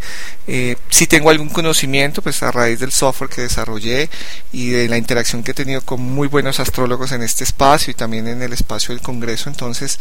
eh, 0.48 0.76
si 0.90 1.08
tengo 1.08 1.30
algún 1.31 1.50
conocimiento, 1.50 2.22
pues 2.22 2.44
a 2.44 2.52
raíz 2.52 2.80
del 2.80 2.92
software 2.92 3.30
que 3.30 3.42
desarrollé 3.42 4.10
y 4.52 4.69
de 4.69 4.88
la 4.88 4.98
interacción 4.98 5.44
que 5.44 5.52
he 5.52 5.56
tenido 5.56 5.81
con 5.81 6.02
muy 6.02 6.28
buenos 6.28 6.60
astrólogos 6.60 7.12
en 7.12 7.24
este 7.24 7.44
espacio 7.44 7.92
y 7.92 7.96
también 7.96 8.28
en 8.28 8.42
el 8.42 8.54
espacio 8.54 8.94
del 8.94 9.04
Congreso, 9.04 9.50
entonces 9.50 10.00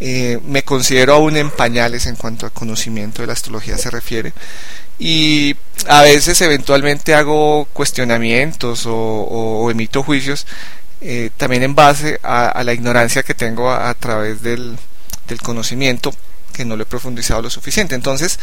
eh, 0.00 0.40
me 0.46 0.64
considero 0.64 1.14
aún 1.14 1.36
en 1.36 1.50
pañales 1.50 2.06
en 2.06 2.16
cuanto 2.16 2.46
a 2.46 2.50
conocimiento 2.50 3.11
de 3.20 3.26
la 3.26 3.34
astrología 3.34 3.76
se 3.76 3.90
refiere. 3.90 4.32
Y 4.98 5.56
a 5.88 6.02
veces 6.02 6.40
eventualmente 6.40 7.14
hago 7.14 7.66
cuestionamientos 7.72 8.84
o, 8.86 9.68
emito 9.70 10.02
juicios 10.02 10.46
eh, 11.00 11.30
también 11.36 11.64
en 11.64 11.74
base 11.74 12.20
a, 12.22 12.62
la 12.64 12.72
ignorancia 12.72 13.22
que 13.22 13.34
tengo 13.34 13.70
a, 13.70 13.92
través 13.94 14.42
del, 14.42 14.78
conocimiento 15.42 16.12
que 16.52 16.64
no 16.64 16.76
lo 16.76 16.82
he 16.82 16.86
profundizado 16.86 17.42
lo 17.42 17.50
suficiente. 17.50 17.94
Entonces, 17.94 18.38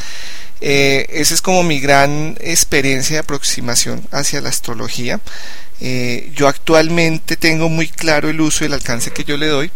eh, 0.60 1.06
esa 1.10 1.34
es 1.34 1.42
como 1.42 1.64
mi 1.64 1.80
gran 1.80 2.36
experiencia 2.42 3.16
de 3.16 3.20
aproximación 3.20 4.06
hacia 4.12 4.42
la 4.42 4.50
astrología. 4.50 5.20
Eh, 5.80 6.32
yo 6.36 6.48
actualmente 6.48 7.38
tengo 7.38 7.70
muy 7.70 7.88
claro 7.88 8.30
el 8.30 8.42
uso 8.42 8.64
y 8.64 8.68
el 8.68 8.74
alcance 8.74 9.12
que 9.12 9.24
yo 9.24 9.38
le 9.38 9.48
doy 9.48 9.72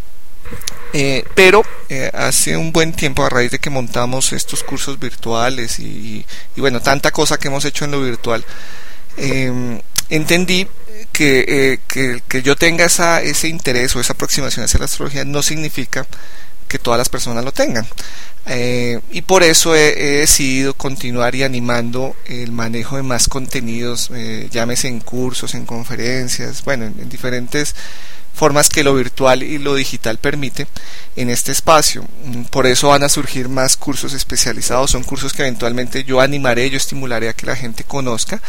eh, 0.94 1.26
pero 1.34 1.64
eh, 1.90 2.12
hace 2.14 2.56
un 2.56 2.72
buen 2.72 2.94
tiempo, 2.94 3.26
a 3.26 3.30
raíz 3.30 3.50
de 3.50 3.58
que 3.58 3.72
montamos 3.72 4.32
estos 4.32 4.64
cursos 4.64 5.00
virtuales 5.00 5.80
y, 5.80 6.24
bueno, 6.56 6.82
tanta 6.82 7.10
cosa 7.10 7.40
que 7.40 7.48
hemos 7.48 7.66
hecho 7.66 7.86
en 7.86 7.92
lo 7.92 8.02
virtual, 8.02 8.46
em, 9.18 9.82
entendí 10.10 10.68
que, 11.12 11.80
eh, 11.96 12.22
que, 12.28 12.44
yo 12.44 12.56
tenga 12.56 12.86
esa, 12.86 13.22
ese 13.24 13.48
interés 13.48 13.96
o 13.96 14.00
esa 14.00 14.14
aproximación 14.14 14.66
hacia 14.66 14.80
la 14.80 14.86
astrología 14.86 15.26
no 15.26 15.42
significa 15.42 16.06
que 16.68 16.78
todas 16.78 17.00
las 17.00 17.10
personas 17.10 17.44
lo 17.44 17.52
tengan. 17.52 17.88
y 19.12 19.22
por 19.22 19.42
eso 19.44 19.76
he, 19.76 19.96
decidido 20.20 20.74
continuar 20.74 21.34
y 21.36 21.44
animando 21.44 22.16
el 22.26 22.52
manejo 22.52 22.98
de 22.98 23.04
más 23.04 23.28
contenidos, 23.30 24.12
llámese 24.52 24.90
en 24.90 25.00
cursos, 25.00 25.56
en 25.56 25.66
conferencias, 25.66 26.64
bueno, 26.64 26.86
en 26.86 27.10
diferentes 27.10 27.76
formas 28.34 28.70
que 28.70 28.84
lo 28.84 28.96
virtual 28.96 29.44
y 29.44 29.58
lo 29.60 29.76
digital 29.76 30.18
permite 30.18 30.68
en 31.16 31.30
este 31.30 31.52
espacio. 31.52 32.06
Por 32.50 32.66
eso 32.66 32.90
van 32.90 33.04
a 33.04 33.10
surgir 33.10 33.48
más 33.48 33.78
cursos 33.78 34.14
especializados, 34.14 34.92
son 34.92 35.04
cursos 35.04 35.34
que 35.34 35.44
eventualmente 35.44 36.04
yo 36.04 36.20
animaré, 36.20 36.70
yo 36.70 36.78
estimularé 36.78 37.30
a 37.30 37.34
que 37.34 37.46
la 37.46 37.56
gente 37.56 37.84
conozca, 37.84 38.42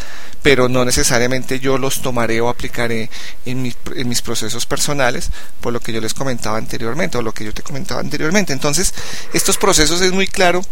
pero 0.42 0.68
no 0.68 0.84
necesariamente 0.84 1.60
yo 1.60 1.78
los 1.78 2.00
tomaré 2.00 2.40
o 2.40 2.48
aplicaré 2.48 3.10
en 3.44 3.62
mis, 3.62 3.76
en 3.94 4.08
mis 4.08 4.22
procesos 4.22 4.66
personales, 4.66 5.30
por 5.60 5.72
lo 5.72 5.80
que 5.80 5.92
yo 5.92 6.00
les 6.00 6.14
comentaba 6.14 6.58
anteriormente 6.58 7.18
o 7.18 7.22
lo 7.22 7.32
que 7.32 7.44
yo 7.44 7.52
te 7.52 7.62
comentaba 7.62 8.00
anteriormente. 8.00 8.52
Entonces, 8.52 8.94
estos 9.32 9.58
procesos 9.58 10.00
es 10.00 10.12
muy 10.12 10.26
claro 10.26 10.62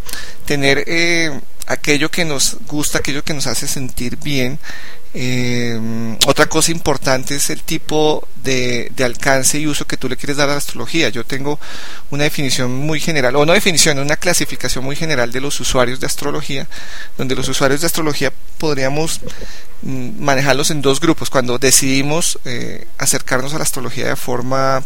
tener 0.46 0.84
eh, 0.86 1.38
aquello 1.72 2.10
que 2.10 2.24
nos 2.24 2.56
gusta, 2.66 2.98
aquello 2.98 3.24
que 3.24 3.34
nos 3.34 3.46
hace 3.46 3.66
sentir 3.66 4.16
bien, 4.16 4.58
eh, 5.14 6.16
otra 6.26 6.46
cosa 6.46 6.72
importante 6.72 7.34
es 7.34 7.50
el 7.50 7.62
tipo 7.62 8.26
de, 8.42 8.90
alcance 9.04 9.58
y 9.58 9.66
uso 9.66 9.86
que 9.86 9.98
tú 9.98 10.08
le 10.08 10.16
quieres 10.16 10.38
dar 10.38 10.48
a 10.48 10.52
la 10.52 10.58
astrología. 10.58 11.08
Yo 11.10 11.24
tengo 11.24 11.58
una 12.10 12.24
definición 12.24 12.74
muy 12.74 13.00
general, 13.00 13.36
o 13.36 13.44
no 13.44 13.52
definición, 13.52 13.98
una 13.98 14.16
clasificación 14.16 14.84
muy 14.84 14.96
general 14.96 15.32
de 15.32 15.40
los 15.40 15.60
usuarios 15.60 16.00
de 16.00 16.06
astrología, 16.06 16.66
donde 17.18 17.34
los 17.34 17.48
usuarios 17.48 17.80
de 17.80 17.86
astrología 17.86 18.32
podríamos 18.58 19.20
mm, 19.82 20.22
manejarlos 20.22 20.70
en 20.70 20.82
dos 20.82 21.00
grupos. 21.00 21.30
Cuando 21.30 21.58
decidimos 21.58 22.38
eh, 22.44 22.86
acercarnos 22.98 23.52
a 23.54 23.58
la 23.58 23.64
astrología 23.64 24.08
de 24.08 24.16
forma 24.16 24.82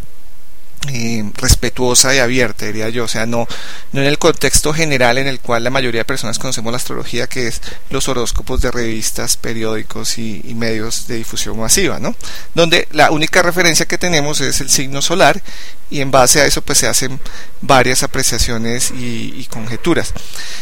eh, 0.89 1.29
respetuosa 1.35 2.15
y 2.15 2.19
abierta, 2.19 2.65
diría 2.65 2.89
yo, 2.89 3.05
o 3.05 3.07
sea, 3.07 3.25
no, 3.25 3.47
no 3.91 4.01
en 4.01 4.07
el 4.07 4.17
contexto 4.17 4.73
general 4.73 5.17
en 5.17 5.27
el 5.27 5.39
cual 5.39 5.63
la 5.63 5.69
mayoría 5.69 6.01
de 6.01 6.05
personas 6.05 6.39
conocemos 6.39 6.71
la 6.71 6.77
astrología, 6.77 7.27
que 7.27 7.47
es 7.47 7.61
los 7.89 8.07
horóscopos 8.07 8.61
de 8.61 8.71
revistas, 8.71 9.37
periódicos 9.37 10.17
y, 10.17 10.41
medios 10.57 11.07
de 11.07 11.17
difusión 11.17 11.59
masiva, 11.59 11.99
¿no? 11.99 12.15
Donde 12.55 12.87
la 12.91 13.11
única 13.11 13.43
referencia 13.43 13.85
que 13.85 13.99
tenemos 13.99 14.41
es 14.41 14.59
el 14.59 14.69
signo 14.69 15.03
solar 15.03 15.41
y 15.91 16.01
en 16.01 16.09
base 16.09 16.41
a 16.41 16.45
eso 16.45 16.61
pues 16.63 16.79
se 16.79 16.87
hacen 16.87 17.19
varias 17.61 18.01
apreciaciones 18.01 18.91
y, 18.91 19.35
y 19.37 19.45
conjeturas. 19.45 20.13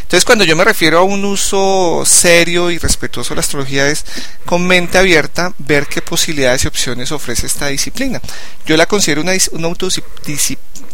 Entonces 0.01 0.25
cuando 0.25 0.43
yo 0.43 0.55
me 0.55 0.65
refiero 0.65 0.99
a 0.99 1.03
un 1.03 1.23
uso 1.23 2.03
serio 2.05 2.71
y 2.71 2.77
respetuoso 2.77 3.29
de 3.29 3.35
la 3.35 3.41
astrología 3.41 3.87
es 3.87 4.05
con 4.45 4.67
mente 4.67 4.97
abierta 4.97 5.53
ver 5.57 5.87
qué 5.87 6.01
posibilidades 6.01 6.63
y 6.63 6.67
opciones 6.67 7.11
ofrece 7.11 7.47
esta 7.47 7.67
disciplina. 7.67 8.21
Yo 8.65 8.77
la 8.77 8.85
considero 8.85 9.21
una, 9.21 9.33
una 9.51 9.67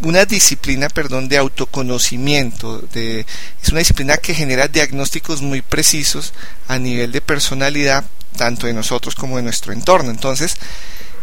una 0.02 0.26
disciplina 0.26 0.90
perdón, 0.90 1.30
de 1.30 1.38
autoconocimiento, 1.38 2.80
de, 2.94 3.26
es 3.62 3.70
una 3.70 3.80
disciplina 3.80 4.18
que 4.18 4.34
genera 4.34 4.68
diagnósticos 4.68 5.42
muy 5.42 5.62
precisos 5.62 6.34
a 6.68 6.80
nivel 6.80 7.12
de 7.12 7.22
personalidad, 7.22 8.04
tanto 8.36 8.68
de 8.68 8.74
nosotros 8.74 9.16
como 9.16 9.38
de 9.38 9.44
nuestro 9.44 9.74
entorno. 9.74 10.12
Entonces, 10.12 10.56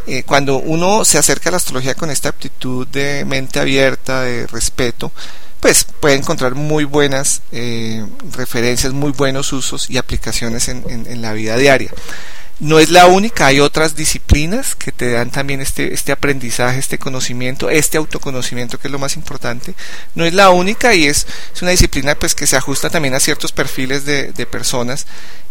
eh, 0.07 0.23
cuando 0.23 0.57
uno 0.57 1.05
se 1.05 1.19
acerca 1.19 1.51
a 1.51 1.53
la 1.53 1.59
astrología 1.59 1.95
con 1.95 2.11
esta 2.11 2.29
actitud 2.29 2.87
de 2.87 3.25
mente 3.25 3.61
abierta, 3.61 4.23
de 4.23 4.47
respeto, 4.47 5.13
pues 5.61 5.85
puede 5.85 6.15
encontrar 6.15 6.55
muy 6.55 6.85
buenas 6.85 7.43
eh, 7.51 8.07
referencias, 8.33 8.93
muy 8.93 9.11
buenos 9.11 9.53
usos 9.53 9.91
y 9.91 9.99
aplicaciones 9.99 10.69
en 10.69 11.21
la 11.21 11.33
vida 11.33 11.57
diaria. 11.57 11.91
No 12.61 12.81
es 12.81 12.91
la 12.91 13.07
única, 13.07 13.47
hay 13.47 13.61
otras 13.61 13.95
disciplinas 13.95 14.75
que 14.75 14.91
te 14.91 15.13
dan 15.13 15.31
también 15.31 15.61
este, 15.61 15.95
este 15.95 16.11
aprendizaje, 16.11 16.81
este 16.81 16.99
conocimiento, 16.99 17.71
este 17.71 17.99
autoconocimiento 17.99 18.79
que 18.81 18.89
es 18.89 18.93
lo 18.93 18.99
más 18.99 19.17
importante. 19.17 19.75
No 20.17 20.25
es 20.25 20.35
la 20.35 20.51
única 20.51 20.95
y 20.95 21.07
es, 21.07 21.27
es 21.55 21.63
una 21.63 21.71
disciplina 21.71 22.17
pues 22.17 22.35
que 22.35 22.49
se 22.49 22.57
ajusta 22.57 22.91
también 22.91 23.15
a 23.15 23.21
ciertos 23.21 23.53
perfiles 23.53 24.05
de, 24.05 24.33
de 24.33 24.47
personas 24.47 25.07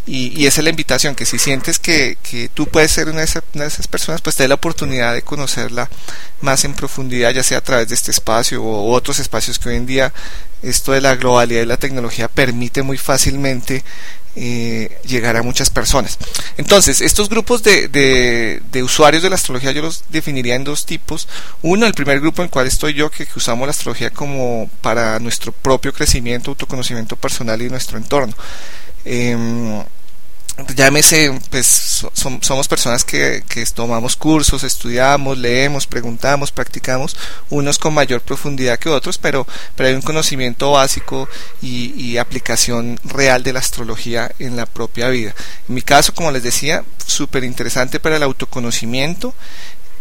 y, 0.07 0.31
y, 0.41 0.47
esa 0.47 0.61
es 0.61 0.63
la 0.63 0.69
invitación, 0.69 1.15
que 1.15 1.25
si 1.25 1.37
sientes 1.37 1.79
que, 1.79 2.17
que 2.23 2.47
tú 2.47 2.65
puedes 2.65 2.91
ser 2.91 3.09
una 3.09 3.17
de, 3.17 3.25
esas, 3.25 3.43
una 3.53 3.65
de, 3.65 3.67
esas, 3.67 3.87
personas, 3.87 4.21
pues 4.21 4.37
te 4.37 4.43
dé 4.43 4.47
la 4.47 4.55
oportunidad 4.55 5.13
de 5.13 5.21
conocerla 5.21 5.89
más 6.39 6.63
en 6.63 6.73
profundidad, 6.73 7.31
ya 7.31 7.43
sea 7.43 7.57
a 7.57 7.61
través 7.61 7.89
de 7.89 7.95
este 7.95 8.11
espacio 8.11 8.63
o 8.63 8.93
otros 8.93 9.19
espacios 9.19 9.59
que 9.59 9.67
hoy 9.67 9.75
en 9.75 9.85
día 9.85 10.13
esto 10.61 10.93
de 10.93 11.01
la 11.01 11.15
globalidad 11.15 11.61
y 11.61 11.65
la 11.65 11.75
tecnología 11.75 12.29
permite 12.29 12.83
muy 12.83 12.97
fácilmente 12.97 13.83
eh, 14.39 14.99
llegar 15.03 15.35
a 15.35 15.41
muchas 15.41 15.71
personas. 15.71 16.19
Entonces, 16.57 17.01
estos 17.01 17.27
grupos 17.27 17.63
de, 17.63 17.87
de, 17.87 18.83
usuarios 18.83 19.23
de 19.23 19.31
la 19.31 19.35
astrología 19.35 19.71
yo 19.71 19.81
los 19.81 20.03
definiría 20.09 20.53
en 20.53 20.63
dos 20.63 20.85
tipos. 20.85 21.27
Uno, 21.63 21.87
el 21.87 21.95
primer 21.95 22.19
grupo 22.19 22.43
en 22.43 22.45
el 22.45 22.51
cual 22.51 22.67
estoy 22.67 22.93
yo, 22.93 23.09
que, 23.09 23.27
usamos 23.35 23.65
la 23.65 23.71
astrología 23.71 24.11
como 24.11 24.69
para 24.81 25.17
nuestro 25.17 25.51
propio 25.51 25.91
crecimiento, 25.91 26.51
autoconocimiento 26.51 27.15
personal 27.15 27.59
y 27.63 27.69
nuestro 27.69 27.97
entorno. 27.97 28.35
Em, 29.05 29.83
llámese, 30.75 31.39
pues 31.51 32.05
somos 32.13 32.67
personas 32.67 33.03
que, 33.03 33.43
que, 33.47 33.65
tomamos 33.65 34.15
cursos, 34.15 34.63
estudiamos, 34.63 35.37
leemos, 35.37 35.85
preguntamos, 35.85 36.51
practicamos, 36.51 37.15
unos 37.49 37.77
con 37.77 37.93
mayor 37.93 38.21
profundidad 38.21 38.79
que 38.79 38.89
otros, 38.89 39.17
pero, 39.17 39.45
pero 39.75 39.89
hay 39.89 39.95
un 39.95 40.01
conocimiento 40.01 40.71
básico 40.71 41.29
y, 41.61 41.93
y, 42.01 42.17
aplicación 42.17 42.99
real 43.03 43.43
de 43.43 43.53
la 43.53 43.59
astrología 43.59 44.31
en 44.39 44.55
la 44.55 44.65
propia 44.65 45.09
vida. 45.09 45.35
En 45.67 45.75
mi 45.75 45.81
caso, 45.81 46.13
como 46.13 46.31
les 46.31 46.43
decía, 46.43 46.83
súper 47.05 47.43
interesante 47.43 47.99
para 47.99 48.17
el 48.17 48.23
autoconocimiento 48.23 49.33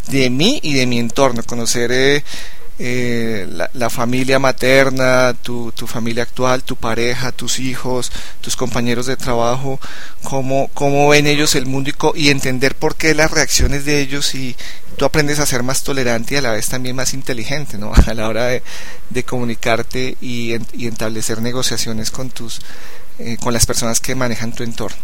de 0.08 0.30
mí 0.30 0.60
y 0.62 0.74
de 0.74 0.86
mi 0.86 0.98
entorno, 0.98 1.42
conocer 1.42 1.90
eh, 1.92 2.24
eh, 2.78 3.48
la, 3.72 3.90
familia 3.90 4.38
materna, 4.38 5.34
tu, 5.34 5.72
tu, 5.72 5.86
familia 5.86 6.24
actual, 6.24 6.62
tu 6.62 6.76
pareja, 6.76 7.32
tus 7.32 7.58
hijos, 7.58 8.12
tus 8.40 8.56
compañeros 8.56 9.06
de 9.06 9.16
trabajo, 9.16 9.80
cómo, 10.22 10.68
cómo 10.74 11.08
ven 11.08 11.26
ellos 11.26 11.54
el 11.54 11.66
mundo 11.66 11.90
y, 12.14 12.28
entender 12.28 12.74
por 12.74 12.96
qué 12.96 13.14
las 13.14 13.30
reacciones 13.30 13.84
de 13.84 14.00
ellos 14.00 14.34
y 14.34 14.56
tú 14.96 15.04
aprendes 15.04 15.38
a 15.38 15.46
ser 15.46 15.62
más 15.62 15.82
tolerante 15.82 16.34
y 16.34 16.38
a 16.38 16.42
la 16.42 16.52
vez 16.52 16.68
también 16.68 16.96
más 16.96 17.14
inteligente 17.14 17.78
¿no? 17.78 17.92
a 18.06 18.14
la 18.14 18.28
hora 18.28 18.46
de, 18.46 18.62
de 19.10 19.24
comunicarte 19.24 20.16
y, 20.20 20.54
y 20.74 20.86
establecer 20.86 21.40
negociaciones 21.40 22.10
con 22.10 22.30
tus 22.30 22.60
eh, 23.18 23.38
con 23.40 23.54
las 23.54 23.64
personas 23.64 23.98
que 23.98 24.14
manejan 24.14 24.52
tu 24.52 24.62
entorno. 24.62 24.98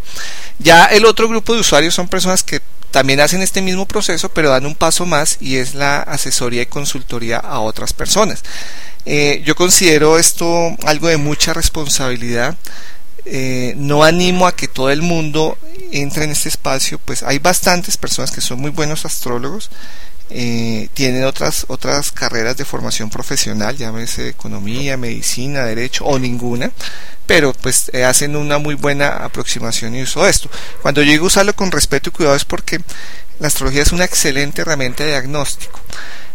Ya 0.58 0.84
el 0.84 1.06
otro 1.06 1.30
grupo 1.30 1.54
de 1.54 1.60
usuarios 1.60 1.94
son 1.94 2.08
personas 2.08 2.42
que 2.42 2.60
también 2.92 3.20
hacen 3.20 3.42
este 3.42 3.62
mismo 3.62 3.86
proceso, 3.86 4.28
pero 4.28 4.50
dan 4.50 4.66
un 4.66 4.76
paso 4.76 5.04
más 5.06 5.38
y 5.40 5.56
es 5.56 5.74
la 5.74 6.00
asesoría 6.00 6.62
y 6.62 6.66
consultoría 6.66 7.38
a 7.38 7.58
otras 7.58 7.92
personas. 7.92 8.42
Eh, 9.04 9.42
yo 9.44 9.56
considero 9.56 10.18
esto 10.18 10.76
algo 10.84 11.08
de 11.08 11.16
mucha 11.16 11.52
responsabilidad. 11.52 12.56
Eh, 13.24 13.74
no 13.76 14.04
animo 14.04 14.46
a 14.46 14.54
que 14.54 14.68
todo 14.68 14.90
el 14.90 15.00
mundo 15.00 15.56
entre 15.90 16.24
en 16.24 16.30
este 16.30 16.48
espacio, 16.48 16.98
pues 16.98 17.22
hay 17.22 17.38
bastantes 17.38 17.96
personas 17.96 18.30
que 18.30 18.40
son 18.40 18.60
muy 18.60 18.70
buenos 18.70 19.04
astrólogos, 19.04 19.70
eh, 20.30 20.88
tienen 20.94 21.24
otras 21.24 21.66
otras 21.68 22.12
carreras 22.12 22.56
de 22.56 22.64
formación 22.64 23.10
profesional, 23.10 23.76
llámese 23.76 24.28
economía, 24.28 24.96
medicina, 24.96 25.64
derecho 25.64 26.04
o 26.04 26.18
ninguna, 26.18 26.70
pero 27.26 27.52
pues 27.52 27.90
eh, 27.92 28.04
hacen 28.04 28.36
una 28.36 28.58
muy 28.58 28.74
buena 28.74 29.08
aproximación 29.24 29.94
y 29.94 30.02
uso 30.02 30.24
de 30.24 30.30
esto. 30.30 30.50
Cuando 30.80 31.02
yo 31.02 31.12
digo 31.12 31.26
usarlo 31.26 31.54
con 31.54 31.70
respeto 31.70 32.10
y 32.10 32.12
cuidado 32.12 32.36
es 32.36 32.44
porque 32.44 32.80
la 33.38 33.48
astrología 33.48 33.82
es 33.82 33.92
una 33.92 34.04
excelente 34.04 34.62
herramienta 34.62 35.04
de 35.04 35.10
diagnóstico. 35.10 35.80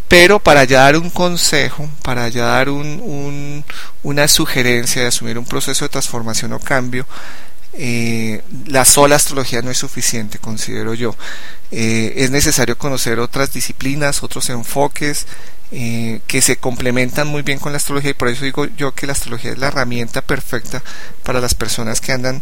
Pero 0.07 0.39
para 0.39 0.63
ya 0.63 0.81
dar 0.81 0.95
un 0.95 1.09
consejo, 1.09 1.89
para 2.01 2.29
ya 2.29 2.45
dar 2.45 2.69
un, 2.69 3.01
un, 3.01 3.65
una 4.03 4.27
sugerencia 4.29 5.01
de 5.01 5.09
asumir 5.09 5.37
un 5.37 5.45
proceso 5.45 5.83
de 5.83 5.89
transformación 5.89 6.53
o 6.53 6.59
cambio, 6.59 7.05
eh, 7.73 8.41
la 8.65 8.85
sola 8.85 9.15
astrología 9.15 9.61
no 9.61 9.71
es 9.71 9.77
suficiente, 9.77 10.39
considero 10.39 10.93
yo. 10.93 11.15
Eh, 11.71 12.13
es 12.17 12.31
necesario 12.31 12.77
conocer 12.77 13.19
otras 13.19 13.51
disciplinas, 13.51 14.23
otros 14.23 14.49
enfoques 14.49 15.27
eh, 15.71 16.21
que 16.27 16.41
se 16.41 16.55
complementan 16.55 17.27
muy 17.27 17.41
bien 17.41 17.59
con 17.59 17.73
la 17.73 17.77
astrología 17.77 18.11
y 18.11 18.13
por 18.13 18.29
eso 18.29 18.45
digo 18.45 18.65
yo 18.77 18.93
que 18.93 19.05
la 19.05 19.11
astrología 19.11 19.51
es 19.51 19.57
la 19.57 19.67
herramienta 19.67 20.21
perfecta 20.21 20.81
para 21.23 21.41
las 21.41 21.55
personas 21.55 21.99
que 21.99 22.13
andan 22.13 22.41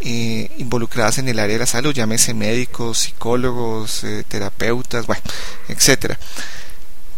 eh, 0.00 0.50
involucradas 0.58 1.16
en 1.16 1.28
el 1.28 1.38
área 1.38 1.54
de 1.54 1.60
la 1.60 1.66
salud, 1.66 1.94
llámese 1.94 2.34
médicos, 2.34 2.98
psicólogos, 2.98 4.04
terapeutas, 4.28 5.06
bueno, 5.06 5.22
etcétera. 5.68 6.18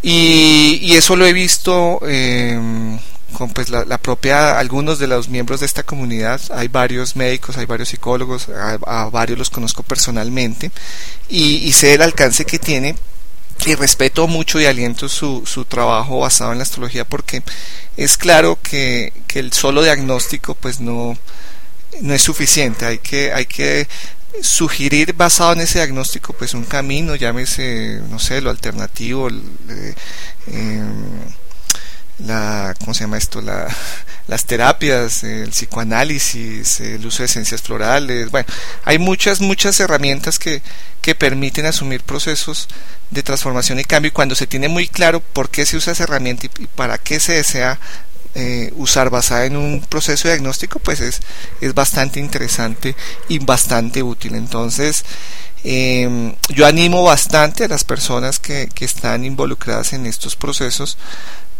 Y, 0.01 0.79
y, 0.81 0.93
eso 0.93 1.15
lo 1.15 1.27
he 1.27 1.33
visto 1.33 1.99
con 3.31 3.49
pues 3.51 3.69
la, 3.69 3.97
propia 3.97 4.59
algunos 4.59 4.99
de 4.99 5.07
los 5.07 5.29
miembros 5.29 5.59
de 5.59 5.65
esta 5.65 5.83
comunidad 5.83 6.41
hay 6.51 6.67
varios 6.67 7.15
médicos 7.15 7.57
hay 7.57 7.65
varios 7.65 7.89
psicólogos 7.89 8.49
a, 8.49 9.09
varios 9.11 9.39
los 9.39 9.49
conozco 9.49 9.83
personalmente 9.83 10.71
y, 11.29 11.71
sé 11.73 11.93
el 11.95 12.01
alcance 12.01 12.45
que 12.45 12.59
tiene 12.59 12.95
y 13.65 13.75
respeto 13.75 14.27
mucho 14.27 14.59
y 14.59 14.65
aliento 14.65 15.07
su, 15.07 15.43
su 15.45 15.65
trabajo 15.65 16.19
basado 16.19 16.51
en 16.51 16.59
la 16.59 16.63
astrología 16.63 17.05
porque 17.05 17.43
es 17.97 18.17
claro 18.17 18.57
que, 18.61 19.13
que 19.27 19.39
el 19.39 19.53
solo 19.53 19.83
diagnóstico 19.83 20.55
pues 20.55 20.79
no 20.79 21.17
no 21.99 22.13
es 22.13 22.21
suficiente. 22.21 22.85
Hay 22.85 22.99
que 22.99 23.33
hay 23.33 23.45
que 23.45 23.87
sugerir 24.41 25.13
basado 25.13 25.53
en 25.53 25.61
ese 25.61 25.79
diagnóstico 25.79 26.31
pues 26.31 26.53
un 26.53 26.63
camino 26.63 27.15
llámese 27.15 28.01
no 28.09 28.17
sé 28.17 28.39
lo 28.39 28.49
alternativo 28.49 29.27
eh, 29.29 29.93
em, 30.47 31.19
la, 32.25 32.75
¿cómo 32.79 32.93
se 32.93 33.01
llama 33.01 33.17
esto? 33.17 33.41
La, 33.41 33.67
las 34.27 34.45
terapias, 34.45 35.23
el 35.23 35.49
psicoanálisis, 35.49 36.79
el 36.79 37.05
uso 37.05 37.19
de 37.19 37.25
esencias 37.25 37.61
florales. 37.61 38.31
Bueno, 38.31 38.47
hay 38.85 38.97
muchas, 38.97 39.41
muchas 39.41 39.79
herramientas 39.79 40.39
que, 40.39 40.61
que 41.01 41.15
permiten 41.15 41.65
asumir 41.65 42.01
procesos 42.01 42.67
de 43.09 43.23
transformación 43.23 43.79
y 43.79 43.83
cambio 43.83 44.09
y 44.09 44.13
cuando 44.13 44.35
se 44.35 44.47
tiene 44.47 44.69
muy 44.69 44.87
claro 44.87 45.19
por 45.19 45.49
qué 45.49 45.65
se 45.65 45.77
usa 45.77 45.93
esa 45.93 46.03
herramienta 46.03 46.45
y, 46.45 46.67
para 46.67 46.97
qué 46.97 47.19
se 47.19 47.33
desea 47.33 47.79
eh, 48.33 48.71
usar 48.77 49.09
basada 49.09 49.45
en 49.45 49.57
un 49.57 49.81
proceso 49.81 50.29
diagnóstico, 50.29 50.79
pues 50.79 51.01
es, 51.01 51.19
es 51.59 51.73
bastante 51.73 52.19
interesante 52.21 52.95
y 53.27 53.39
bastante 53.39 54.01
útil. 54.01 54.35
Entonces, 54.35 55.03
eh, 55.65 56.33
yo 56.49 56.65
animo 56.65 57.03
bastante 57.03 57.65
a 57.65 57.67
las 57.67 57.83
personas 57.83 58.39
que, 58.39 58.69
que 58.73 58.85
están 58.85 59.25
involucradas 59.25 59.91
en 59.91 60.05
estos 60.05 60.37
procesos 60.37 60.97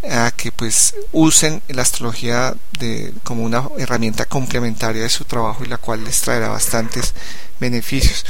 a 0.10 0.31
que 0.31 0.51
pues 0.51 0.96
usen 1.12 1.62
la 1.67 1.84
astrología 1.84 2.55
de, 2.79 3.13
como 3.24 3.43
una 3.43 3.67
herramienta 3.77 4.25
complementaria 4.25 5.03
de 5.03 5.10
su 5.10 5.25
trabajo 5.25 5.63
y 5.63 5.67
la 5.67 5.77
cual 5.77 6.03
les 6.03 6.22
traerá 6.22 6.50
bastantes 6.50 7.13
beneficios. 7.60 8.25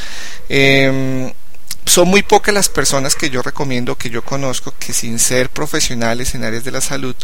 Em, 0.49 1.31
son 1.85 2.07
muy 2.07 2.23
pocas 2.23 2.53
las 2.53 2.69
personas 2.69 3.15
que 3.15 3.29
yo 3.29 3.41
recomiendo, 3.41 3.97
que 3.97 4.09
yo 4.09 4.23
conozco, 4.23 4.73
que 4.77 4.93
sin 4.93 5.19
ser 5.19 5.49
profesionales 5.49 6.35
en 6.35 6.43
áreas 6.43 6.63
de 6.63 6.71
la 6.71 6.81
salud 6.81 7.15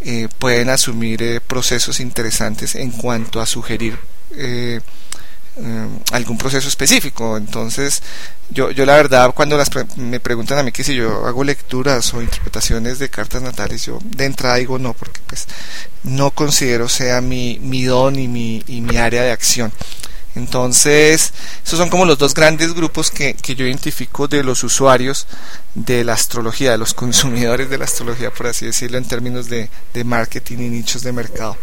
eh, 0.00 0.28
pueden 0.38 0.68
asumir 0.68 1.22
eh, 1.22 1.40
procesos 1.40 2.00
interesantes 2.00 2.74
en 2.74 2.90
cuanto 2.90 3.40
a 3.40 3.46
sugerir 3.46 3.98
eh, 5.58 5.88
algún 6.12 6.36
proceso 6.36 6.68
específico. 6.68 7.36
Entonces, 7.36 8.02
yo, 8.50 8.70
yo 8.70 8.84
la 8.84 8.94
verdad, 8.94 9.32
cuando 9.34 9.56
las 9.56 9.70
me 9.96 10.20
preguntan 10.20 10.58
a 10.58 10.62
mí 10.62 10.72
que 10.72 10.84
si 10.84 10.94
yo 10.94 11.26
hago 11.26 11.44
lecturas 11.44 12.12
o 12.14 12.22
interpretaciones 12.22 12.98
de 12.98 13.08
cartas 13.08 13.42
natales, 13.42 13.86
yo 13.86 13.98
de 14.04 14.26
entrada 14.26 14.56
digo 14.56 14.78
no, 14.78 14.92
porque 14.92 15.20
pues 15.26 15.46
no 16.02 16.30
considero 16.30 16.88
sea 16.88 17.20
mi, 17.20 17.58
mi 17.60 17.84
don 17.84 18.18
y 18.18 18.28
mi, 18.28 18.62
y 18.66 18.80
mi 18.80 18.96
área 18.96 19.22
de 19.22 19.32
acción. 19.32 19.72
Entonces, 20.34 21.32
esos 21.64 21.78
son 21.78 21.88
como 21.88 22.04
los 22.04 22.18
dos 22.18 22.34
grandes 22.34 22.74
grupos 22.74 23.10
que, 23.10 23.32
que, 23.32 23.54
yo 23.54 23.64
identifico 23.64 24.28
de 24.28 24.44
los 24.44 24.62
usuarios 24.62 25.26
de 25.74 26.04
la 26.04 26.12
astrología, 26.12 26.72
de 26.72 26.78
los 26.78 26.92
consumidores 26.92 27.70
de 27.70 27.78
la 27.78 27.86
astrología, 27.86 28.30
por 28.30 28.48
así 28.48 28.66
decirlo, 28.66 28.98
en 28.98 29.08
términos 29.08 29.48
de, 29.48 29.70
de 29.94 30.04
marketing 30.04 30.58
y 30.58 30.68
nichos 30.68 31.02
de 31.02 31.12
mercado. 31.12 31.56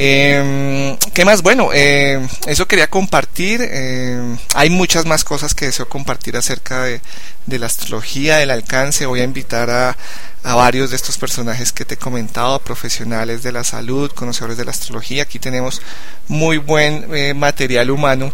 Eh, 0.00 0.96
¿Qué 1.12 1.24
más? 1.24 1.42
Bueno, 1.42 1.70
eh, 1.74 2.24
eso 2.46 2.68
quería 2.68 2.86
compartir. 2.86 3.60
Eh, 3.60 4.36
hay 4.54 4.70
muchas 4.70 5.04
más 5.06 5.24
cosas 5.24 5.56
que 5.56 5.64
deseo 5.64 5.88
compartir 5.88 6.36
acerca 6.36 6.84
de, 6.84 7.00
la 7.58 7.66
astrología, 7.66 8.36
del 8.36 8.52
alcance. 8.52 9.06
Voy 9.06 9.22
a 9.22 9.24
invitar 9.24 9.68
a, 9.70 9.96
varios 10.44 10.90
de 10.90 10.96
estos 10.96 11.18
personajes 11.18 11.72
que 11.72 11.84
te 11.84 11.94
he 11.94 11.96
comentado, 11.96 12.60
profesionales 12.60 13.42
de 13.42 13.50
la 13.50 13.64
salud, 13.64 14.12
conocedores 14.12 14.56
de 14.56 14.64
la 14.66 14.70
astrología. 14.70 15.24
Aquí 15.24 15.40
tenemos 15.40 15.82
muy 16.28 16.58
buen 16.58 17.12
eh, 17.12 17.34
material 17.34 17.90
humano 17.90 18.32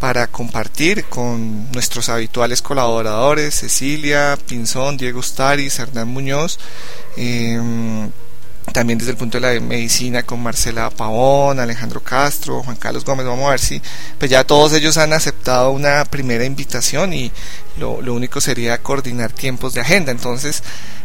para 0.00 0.28
compartir 0.28 1.04
con 1.04 1.70
nuestros 1.72 2.08
habituales 2.08 2.62
colaboradores, 2.62 3.56
Cecilia 3.56 4.38
Pinzón, 4.48 4.96
Diego 4.96 5.22
Staris, 5.22 5.78
Hernán 5.78 6.08
Muñoz. 6.08 6.58
También 8.72 8.98
desde 8.98 9.10
el 9.12 9.16
punto 9.16 9.38
de 9.38 9.54
la 9.54 9.60
medicina 9.60 10.22
con 10.22 10.42
Marcela 10.42 10.88
Pavón, 10.90 11.58
Alejandro 11.58 12.00
Castro, 12.00 12.62
Juan 12.62 12.76
Carlos 12.76 13.04
Gómez, 13.04 13.26
vamos 13.26 13.46
a 13.46 13.50
ver 13.50 13.60
si 13.60 13.82
pues 14.18 14.30
ya 14.30 14.44
todos 14.44 14.72
ellos 14.72 14.96
han 14.96 15.12
aceptado 15.12 15.70
una 15.70 16.04
primera 16.04 16.44
invitación 16.44 17.12
y 17.12 17.32
lo, 17.78 18.00
lo 18.00 18.14
único 18.14 18.40
sería 18.40 18.78
coordinar 18.78 19.32
tiempos 19.32 19.74
de 19.74 19.80
agenda. 19.80 20.12
Entonces 20.12 20.62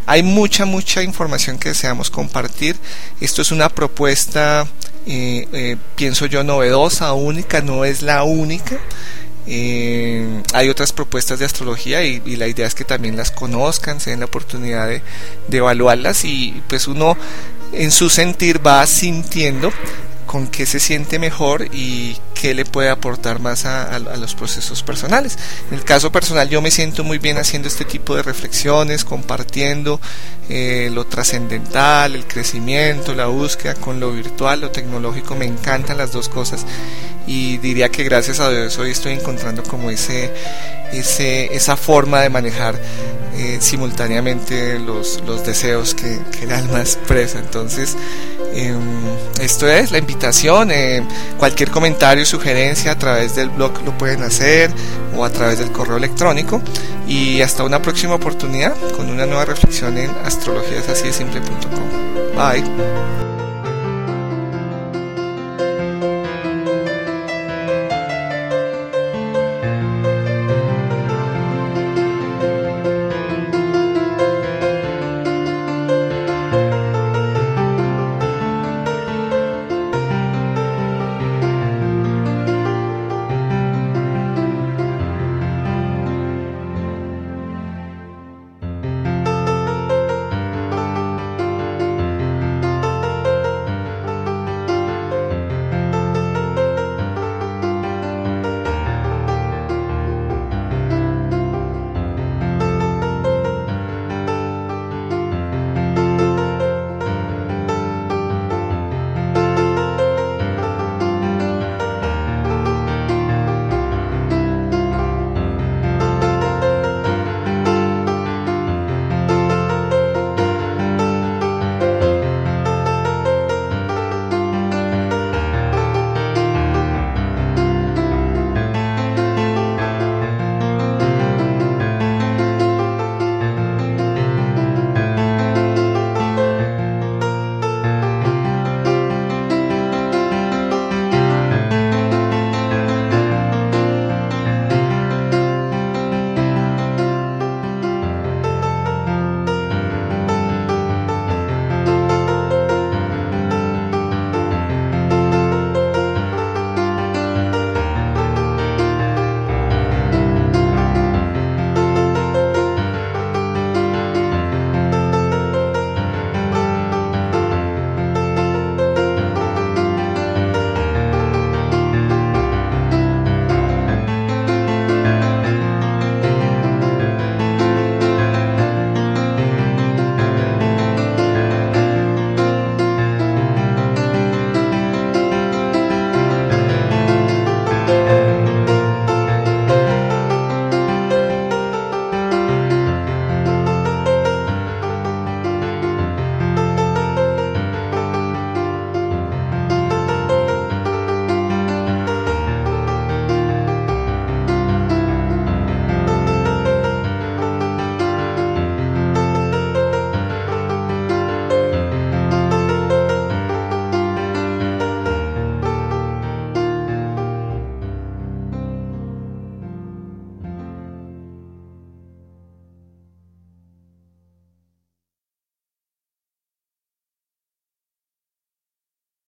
hay 0.08 0.24
mucha, 0.24 0.66
mucha 0.66 1.04
información 1.04 1.58
que 1.58 1.70
deseamos 1.70 2.10
compartir. 2.10 2.78
Esto 3.20 3.42
es 3.42 3.52
una 3.52 3.68
propuesta, 3.68 4.66
eh, 5.06 5.48
eh, 5.52 5.78
pienso 5.96 6.26
yo, 6.28 6.44
novedosa, 6.44 7.12
única, 7.14 7.62
no 7.62 7.84
es 7.84 8.02
la 8.02 8.24
única. 8.24 8.78
Eh, 9.48 10.44
hay 10.54 10.70
otras 10.70 10.92
propuestas 10.92 11.40
de 11.40 11.46
astrología 11.46 12.04
y, 12.04 12.20
la 12.36 12.48
idea 12.48 12.68
es 12.68 12.76
que 12.76 12.84
también 12.84 13.16
las 13.16 13.32
conozcan, 13.32 14.00
se 14.00 14.12
den 14.12 14.20
la 14.20 14.26
oportunidad 14.26 14.88
de, 14.88 15.02
de 15.48 15.58
evaluarlas 15.58 16.26
y 16.26 16.62
pues 16.68 16.88
uno 16.88 17.18
en 17.72 17.92
su 17.92 18.10
sentir 18.10 18.66
va 18.66 18.86
sintiendo 18.86 19.72
con 20.26 20.48
qué 20.48 20.66
se 20.66 20.80
siente 20.80 21.18
mejor 21.18 21.74
y 21.74 22.18
qué 22.40 22.54
le 22.54 22.66
puede 22.66 22.90
aportar 22.90 23.40
más 23.40 23.66
a, 23.66 23.98
los 24.00 24.36
procesos 24.36 24.84
personales. 24.84 25.38
En 25.70 25.78
el 25.78 25.84
caso 25.84 26.12
personal 26.12 26.50
yo 26.50 26.62
me 26.62 26.72
siento 26.72 27.04
muy 27.04 27.18
bien 27.18 27.38
haciendo 27.38 27.68
este 27.68 27.86
tipo 27.86 28.16
de 28.16 28.24
reflexiones, 28.24 29.04
compartiendo 29.04 30.00
eh, 30.50 30.90
lo 30.94 31.06
trascendental, 31.06 32.16
el 32.16 32.26
crecimiento, 32.26 33.16
la 33.16 33.28
búsqueda 33.28 33.74
con 33.76 34.00
lo 34.00 34.12
virtual, 34.12 34.62
lo 34.62 34.72
tecnológico, 34.72 35.36
me 35.36 35.46
encantan 35.46 35.98
las 35.98 36.12
dos 36.12 36.30
cosas 36.30 36.66
y 37.26 37.58
diría 37.58 37.90
que 37.90 38.04
gracias 38.04 38.40
a 38.40 38.50
Dios 38.50 38.78
hoy 38.78 38.92
estoy 38.92 39.14
encontrando 39.14 39.64
como 39.64 39.90
ese, 39.90 40.32
ese 40.94 41.56
esa 41.56 41.76
forma 41.76 42.22
de 42.22 42.30
manejar 42.30 42.80
eh, 43.36 43.58
simultáneamente 43.60 44.80
los, 44.80 45.22
los 45.26 45.46
deseos 45.46 45.94
que, 45.94 46.20
que, 46.32 46.46
el 46.46 46.52
alma 46.52 46.80
expresa. 46.80 47.38
Entonces, 47.40 47.96
eh, 48.54 48.76
esto 49.42 49.70
es 49.70 49.92
la 49.92 49.98
invitación. 49.98 50.72
Eh, 50.72 51.04
cualquier 51.38 51.72
comentario, 51.72 52.26
sugerencia 52.26 52.92
a 52.92 52.98
través 52.98 53.36
del 53.36 53.50
blog 53.50 53.82
lo 53.86 53.98
pueden 53.98 54.24
hacer 54.24 54.72
o 55.16 55.24
a 55.24 55.30
través 55.30 55.60
del 55.60 55.72
correo 55.72 55.98
electrónico. 55.98 56.62
Y 57.08 57.42
hasta 57.42 57.64
una 57.64 57.82
próxima 57.82 58.16
oportunidad 58.16 58.76
con 58.96 59.10
una 59.10 59.26
nueva 59.26 59.46
reflexión 59.46 59.98
en 59.98 60.12
astrologiasasidsimple.com. 60.26 62.36
Bye. 62.36 63.27